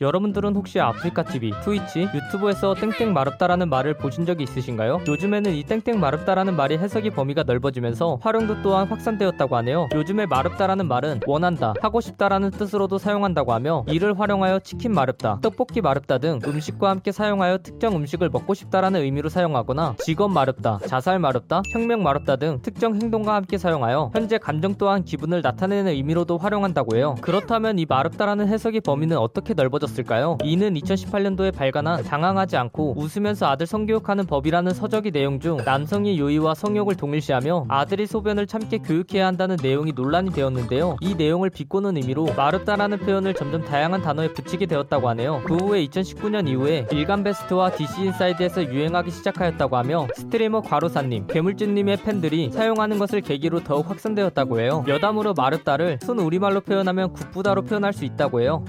여러분들은 0.00 0.56
혹시 0.56 0.80
아프리카TV, 0.80 1.52
트위치, 1.62 2.00
유튜브에서 2.00 2.74
땡땡 2.74 3.12
마렵다라는 3.12 3.68
말을 3.68 3.94
보신 3.96 4.26
적이 4.26 4.42
있으신가요? 4.42 5.02
요즘에는 5.06 5.52
이 5.52 5.62
땡땡 5.62 6.00
마렵다라는 6.00 6.56
말이 6.56 6.76
해석이 6.76 7.10
범위가 7.10 7.44
넓어지면서 7.44 8.18
활용도 8.20 8.60
또한 8.62 8.88
확산되었다고 8.88 9.54
하네요. 9.58 9.88
요즘에 9.94 10.26
마렵다라는 10.26 10.88
말은 10.88 11.20
원한다, 11.28 11.74
하고 11.80 12.00
싶다라는 12.00 12.50
뜻으로도 12.50 12.98
사용한다고 12.98 13.52
하며 13.52 13.84
이를 13.86 14.18
활용하여 14.18 14.58
치킨 14.60 14.92
마렵다, 14.92 15.38
떡볶이 15.40 15.80
마렵다 15.80 16.18
등 16.18 16.40
음식과 16.44 16.90
함께 16.90 17.12
사용하여 17.12 17.58
특정 17.58 17.94
음식을 17.94 18.30
먹고 18.30 18.54
싶다라는 18.54 19.00
의미로 19.00 19.28
사용하거나 19.28 19.94
직업 20.00 20.32
마렵다, 20.32 20.80
자살 20.88 21.20
마렵다, 21.20 21.62
혁명 21.72 22.02
마렵다 22.02 22.34
등 22.34 22.58
특정 22.62 22.96
행동과 22.96 23.36
함께 23.36 23.58
사용하여 23.58 24.10
현재 24.12 24.38
감정 24.38 24.74
또한 24.74 25.04
기분을 25.04 25.40
나타내는 25.40 25.92
의미로도 25.92 26.38
활용한다고 26.38 26.96
해요. 26.96 27.14
그렇다면 27.20 27.78
이 27.78 27.86
마렵다라는 27.88 28.48
해석의 28.48 28.80
범위는 28.80 29.18
어떻게 29.18 29.54
넓 29.54 29.74
어졌을까요? 29.84 30.38
이는 30.42 30.74
2018년도에 30.74 31.54
발간한 31.54 32.02
당황하지 32.04 32.56
않고 32.56 32.94
웃으면서 32.96 33.46
아들 33.46 33.66
성교육하는 33.66 34.26
법이라는 34.26 34.72
서적의 34.72 35.12
내용 35.12 35.40
중 35.40 35.58
남성의 35.64 36.18
요의와 36.18 36.54
성욕을 36.54 36.96
동일시하며 36.96 37.66
아들이 37.68 38.06
소변을 38.06 38.46
참게 38.46 38.78
교육해야 38.78 39.26
한다는 39.26 39.56
내용이 39.62 39.92
논란이 39.92 40.30
되었는데요. 40.32 40.96
이 41.00 41.14
내용을 41.14 41.50
비꼬는 41.50 41.96
의미로 41.96 42.26
마렵다라는 42.36 42.98
표현을 42.98 43.34
점점 43.34 43.64
다양한 43.64 44.02
단어에 44.02 44.32
붙이게 44.32 44.66
되었다고 44.66 45.08
하네요. 45.10 45.42
그 45.44 45.56
후에 45.56 45.86
2019년 45.86 46.48
이후에 46.48 46.86
일간 46.90 47.22
베스트와 47.24 47.70
DC 47.70 48.04
인사이드에서 48.04 48.64
유행하기 48.64 49.10
시작하였다고 49.10 49.76
하며 49.76 50.08
스트리머 50.14 50.62
과로사님, 50.62 51.26
괴물쥐님의 51.26 51.98
팬들이 51.98 52.50
사용하는 52.50 52.98
것을 52.98 53.20
계기로 53.20 53.64
더욱 53.64 53.88
확산되었다고 53.90 54.60
해요. 54.60 54.84
여담으로 54.88 55.34
마렵다를 55.34 55.98
순 56.02 56.18
우리말로 56.18 56.60
표현하면 56.60 57.12
국부다로 57.12 57.62
표현할 57.62 57.92
수 57.92 58.04
있다고 58.04 58.40
해요. 58.40 58.64